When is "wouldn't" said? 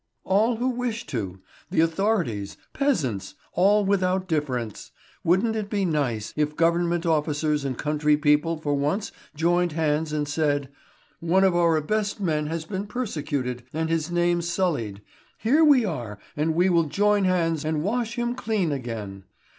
5.23-5.55